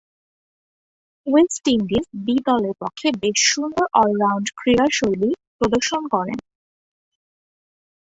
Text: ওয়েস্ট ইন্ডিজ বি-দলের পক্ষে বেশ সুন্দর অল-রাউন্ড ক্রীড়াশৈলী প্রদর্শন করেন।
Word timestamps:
ওয়েস্ট 1.27 1.63
ইন্ডিজ 1.67 2.05
বি-দলের 2.25 2.75
পক্ষে 2.79 3.07
বেশ 3.21 3.39
সুন্দর 3.53 3.85
অল-রাউন্ড 3.93 4.47
ক্রীড়াশৈলী 4.59 5.29
প্রদর্শন 5.57 6.01
করেন। 6.07 6.39